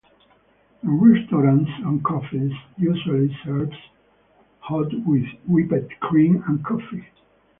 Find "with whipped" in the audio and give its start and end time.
5.05-5.91